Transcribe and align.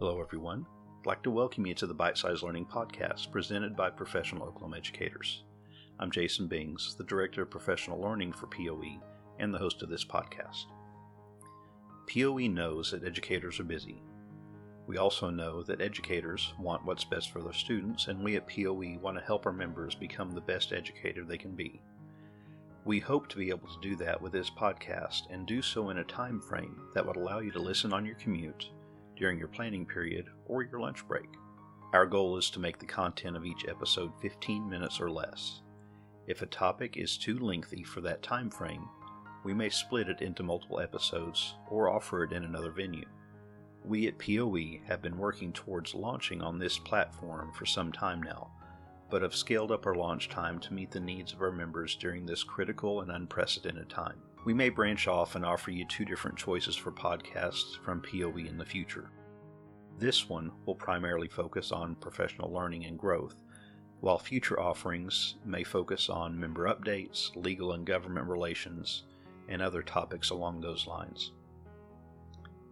Hello, 0.00 0.20
everyone. 0.20 0.64
I'd 1.00 1.06
like 1.06 1.24
to 1.24 1.30
welcome 1.32 1.66
you 1.66 1.74
to 1.74 1.86
the 1.88 1.92
Bite 1.92 2.16
Size 2.16 2.44
Learning 2.44 2.64
Podcast 2.64 3.32
presented 3.32 3.74
by 3.74 3.90
Professional 3.90 4.44
Oklahoma 4.46 4.76
Educators. 4.76 5.42
I'm 5.98 6.12
Jason 6.12 6.46
Bings, 6.46 6.94
the 6.96 7.02
Director 7.02 7.42
of 7.42 7.50
Professional 7.50 8.00
Learning 8.00 8.32
for 8.32 8.46
POE 8.46 9.02
and 9.40 9.52
the 9.52 9.58
host 9.58 9.82
of 9.82 9.88
this 9.88 10.04
podcast. 10.04 10.66
POE 12.14 12.46
knows 12.46 12.92
that 12.92 13.04
educators 13.04 13.58
are 13.58 13.64
busy. 13.64 14.00
We 14.86 14.98
also 14.98 15.30
know 15.30 15.64
that 15.64 15.80
educators 15.80 16.54
want 16.60 16.84
what's 16.84 17.02
best 17.02 17.32
for 17.32 17.42
their 17.42 17.52
students, 17.52 18.06
and 18.06 18.22
we 18.22 18.36
at 18.36 18.46
POE 18.46 19.00
want 19.02 19.18
to 19.18 19.24
help 19.24 19.46
our 19.46 19.52
members 19.52 19.96
become 19.96 20.30
the 20.30 20.40
best 20.40 20.72
educator 20.72 21.24
they 21.24 21.38
can 21.38 21.56
be. 21.56 21.82
We 22.84 23.00
hope 23.00 23.26
to 23.30 23.36
be 23.36 23.50
able 23.50 23.66
to 23.66 23.80
do 23.82 23.96
that 23.96 24.22
with 24.22 24.30
this 24.30 24.48
podcast 24.48 25.22
and 25.28 25.44
do 25.44 25.60
so 25.60 25.90
in 25.90 25.98
a 25.98 26.04
time 26.04 26.40
frame 26.40 26.82
that 26.94 27.04
would 27.04 27.16
allow 27.16 27.40
you 27.40 27.50
to 27.50 27.58
listen 27.58 27.92
on 27.92 28.06
your 28.06 28.14
commute 28.14 28.70
during 29.18 29.38
your 29.38 29.48
planning 29.48 29.84
period 29.84 30.26
or 30.46 30.62
your 30.62 30.80
lunch 30.80 31.06
break. 31.06 31.28
Our 31.92 32.06
goal 32.06 32.36
is 32.36 32.50
to 32.50 32.60
make 32.60 32.78
the 32.78 32.86
content 32.86 33.36
of 33.36 33.44
each 33.44 33.66
episode 33.68 34.12
15 34.20 34.68
minutes 34.68 35.00
or 35.00 35.10
less. 35.10 35.62
If 36.26 36.42
a 36.42 36.46
topic 36.46 36.96
is 36.96 37.16
too 37.16 37.38
lengthy 37.38 37.82
for 37.82 38.00
that 38.02 38.22
time 38.22 38.50
frame, 38.50 38.88
we 39.44 39.54
may 39.54 39.70
split 39.70 40.08
it 40.08 40.20
into 40.20 40.42
multiple 40.42 40.80
episodes 40.80 41.54
or 41.70 41.88
offer 41.88 42.24
it 42.24 42.32
in 42.32 42.44
another 42.44 42.70
venue. 42.70 43.06
We 43.84 44.06
at 44.06 44.18
POE 44.18 44.86
have 44.86 45.00
been 45.00 45.16
working 45.16 45.52
towards 45.52 45.94
launching 45.94 46.42
on 46.42 46.58
this 46.58 46.78
platform 46.78 47.52
for 47.54 47.64
some 47.64 47.92
time 47.92 48.22
now, 48.22 48.50
but 49.08 49.22
have 49.22 49.34
scaled 49.34 49.72
up 49.72 49.86
our 49.86 49.94
launch 49.94 50.28
time 50.28 50.58
to 50.60 50.74
meet 50.74 50.90
the 50.90 51.00
needs 51.00 51.32
of 51.32 51.40
our 51.40 51.52
members 51.52 51.96
during 51.96 52.26
this 52.26 52.44
critical 52.44 53.00
and 53.00 53.10
unprecedented 53.10 53.88
time. 53.88 54.20
We 54.44 54.52
may 54.52 54.68
branch 54.68 55.08
off 55.08 55.34
and 55.34 55.44
offer 55.44 55.70
you 55.70 55.86
two 55.86 56.04
different 56.04 56.36
choices 56.36 56.76
for 56.76 56.92
podcasts 56.92 57.78
from 57.82 58.02
POE 58.02 58.46
in 58.46 58.58
the 58.58 58.64
future. 58.64 59.10
This 59.98 60.28
one 60.28 60.52
will 60.64 60.76
primarily 60.76 61.26
focus 61.26 61.72
on 61.72 61.96
professional 61.96 62.52
learning 62.52 62.84
and 62.84 62.96
growth, 62.96 63.34
while 63.98 64.18
future 64.18 64.60
offerings 64.60 65.34
may 65.44 65.64
focus 65.64 66.08
on 66.08 66.38
member 66.38 66.72
updates, 66.72 67.34
legal 67.34 67.72
and 67.72 67.84
government 67.84 68.28
relations, 68.28 69.02
and 69.48 69.60
other 69.60 69.82
topics 69.82 70.30
along 70.30 70.60
those 70.60 70.86
lines. 70.86 71.32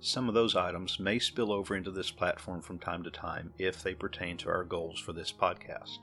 Some 0.00 0.28
of 0.28 0.34
those 0.34 0.54
items 0.54 1.00
may 1.00 1.18
spill 1.18 1.50
over 1.50 1.74
into 1.74 1.90
this 1.90 2.10
platform 2.10 2.60
from 2.60 2.78
time 2.78 3.02
to 3.04 3.10
time 3.10 3.54
if 3.56 3.82
they 3.82 3.94
pertain 3.94 4.36
to 4.38 4.50
our 4.50 4.64
goals 4.64 5.00
for 5.00 5.14
this 5.14 5.32
podcast. 5.32 6.00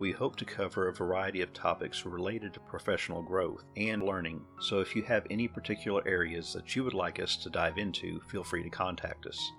We 0.00 0.10
hope 0.10 0.34
to 0.36 0.44
cover 0.44 0.88
a 0.88 0.92
variety 0.92 1.40
of 1.40 1.52
topics 1.52 2.04
related 2.04 2.52
to 2.54 2.60
professional 2.60 3.22
growth 3.22 3.62
and 3.76 4.02
learning, 4.02 4.44
so 4.58 4.80
if 4.80 4.96
you 4.96 5.04
have 5.04 5.24
any 5.30 5.46
particular 5.46 6.02
areas 6.04 6.52
that 6.52 6.74
you 6.74 6.82
would 6.82 6.94
like 6.94 7.20
us 7.20 7.36
to 7.36 7.48
dive 7.48 7.78
into, 7.78 8.20
feel 8.22 8.42
free 8.42 8.64
to 8.64 8.70
contact 8.70 9.26
us. 9.26 9.52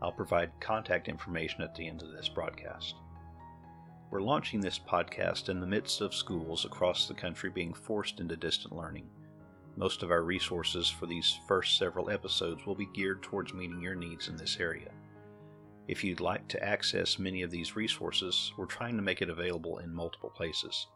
I'll 0.00 0.12
provide 0.12 0.52
contact 0.60 1.08
information 1.08 1.62
at 1.62 1.74
the 1.74 1.88
end 1.88 2.02
of 2.02 2.12
this 2.12 2.28
broadcast. 2.28 2.94
We're 4.10 4.22
launching 4.22 4.60
this 4.60 4.78
podcast 4.78 5.48
in 5.48 5.60
the 5.60 5.66
midst 5.66 6.00
of 6.00 6.14
schools 6.14 6.64
across 6.64 7.06
the 7.06 7.14
country 7.14 7.50
being 7.50 7.74
forced 7.74 8.20
into 8.20 8.36
distant 8.36 8.74
learning. 8.74 9.08
Most 9.76 10.02
of 10.02 10.10
our 10.10 10.22
resources 10.22 10.88
for 10.88 11.06
these 11.06 11.38
first 11.46 11.78
several 11.78 12.10
episodes 12.10 12.64
will 12.64 12.74
be 12.74 12.88
geared 12.94 13.22
towards 13.22 13.52
meeting 13.52 13.80
your 13.80 13.94
needs 13.94 14.28
in 14.28 14.36
this 14.36 14.56
area. 14.58 14.90
If 15.88 16.04
you'd 16.04 16.20
like 16.20 16.46
to 16.48 16.62
access 16.62 17.18
many 17.18 17.42
of 17.42 17.50
these 17.50 17.76
resources, 17.76 18.52
we're 18.56 18.66
trying 18.66 18.96
to 18.96 19.02
make 19.02 19.20
it 19.20 19.30
available 19.30 19.78
in 19.78 19.94
multiple 19.94 20.30
places. 20.30 20.86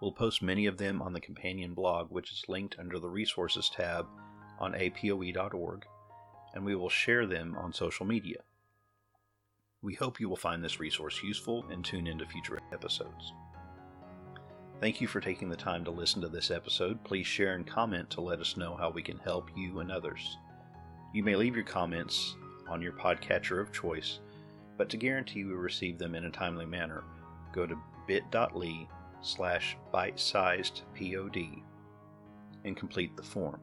We'll 0.00 0.12
post 0.12 0.42
many 0.42 0.66
of 0.66 0.78
them 0.78 1.02
on 1.02 1.12
the 1.12 1.20
companion 1.20 1.74
blog, 1.74 2.10
which 2.10 2.32
is 2.32 2.44
linked 2.48 2.76
under 2.78 2.98
the 2.98 3.08
Resources 3.08 3.70
tab 3.70 4.06
on 4.58 4.72
apoe.org 4.72 5.84
and 6.54 6.64
we 6.64 6.74
will 6.74 6.88
share 6.88 7.26
them 7.26 7.56
on 7.56 7.72
social 7.72 8.06
media. 8.06 8.38
We 9.82 9.94
hope 9.94 10.20
you 10.20 10.28
will 10.28 10.36
find 10.36 10.62
this 10.62 10.80
resource 10.80 11.22
useful 11.22 11.64
and 11.70 11.84
tune 11.84 12.06
into 12.06 12.26
future 12.26 12.58
episodes. 12.72 13.32
Thank 14.80 15.00
you 15.00 15.06
for 15.06 15.20
taking 15.20 15.48
the 15.48 15.56
time 15.56 15.84
to 15.84 15.90
listen 15.90 16.22
to 16.22 16.28
this 16.28 16.50
episode. 16.50 17.02
Please 17.04 17.26
share 17.26 17.54
and 17.54 17.66
comment 17.66 18.08
to 18.10 18.20
let 18.20 18.40
us 18.40 18.56
know 18.56 18.74
how 18.76 18.90
we 18.90 19.02
can 19.02 19.18
help 19.18 19.50
you 19.56 19.80
and 19.80 19.92
others. 19.92 20.38
You 21.12 21.22
may 21.22 21.36
leave 21.36 21.54
your 21.54 21.64
comments 21.64 22.36
on 22.68 22.80
your 22.80 22.92
podcatcher 22.92 23.60
of 23.60 23.72
choice, 23.72 24.20
but 24.78 24.88
to 24.90 24.96
guarantee 24.96 25.44
we 25.44 25.52
receive 25.52 25.98
them 25.98 26.14
in 26.14 26.24
a 26.24 26.30
timely 26.30 26.66
manner, 26.66 27.04
go 27.52 27.66
to 27.66 27.76
bit.ly 28.06 28.88
slash 29.22 29.76
bite-sized 29.92 30.82
pod 30.94 31.36
and 32.64 32.76
complete 32.76 33.16
the 33.16 33.22
form. 33.22 33.60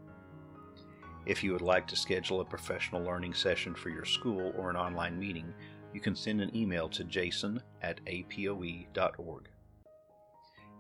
If 1.28 1.44
you 1.44 1.52
would 1.52 1.62
like 1.62 1.86
to 1.88 1.98
schedule 1.98 2.40
a 2.40 2.46
professional 2.46 3.04
learning 3.04 3.34
session 3.34 3.76
for 3.76 3.90
your 3.90 4.06
school 4.06 4.54
or 4.58 4.70
an 4.70 4.78
online 4.78 5.20
meeting, 5.20 5.54
you 5.94 6.00
can 6.00 6.16
send 6.16 6.40
an 6.40 6.56
email 6.56 6.88
to 6.88 7.04
jason 7.04 7.62
at 7.82 8.00
apoe.org. 8.06 9.50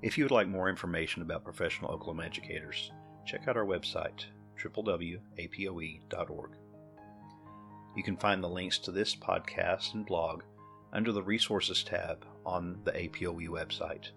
If 0.02 0.18
you 0.18 0.24
would 0.24 0.32
like 0.32 0.48
more 0.48 0.70
information 0.70 1.22
about 1.22 1.44
professional 1.44 1.92
Oklahoma 1.92 2.24
educators, 2.24 2.94
check 3.26 3.50
out 3.50 3.58
our 3.58 3.66
website, 3.66 4.24
www.apoe.org. 4.64 6.52
You 7.98 8.04
can 8.04 8.16
find 8.16 8.42
the 8.42 8.48
links 8.48 8.78
to 8.80 8.92
this 8.92 9.18
podcast 9.18 9.96
and 9.96 10.06
blog 10.06 10.44
under 10.94 11.12
the 11.12 11.24
Resources 11.24 11.84
tab 11.84 12.26
on 12.46 12.80
the 12.86 12.92
APOE 12.92 13.50
website, 13.50 14.12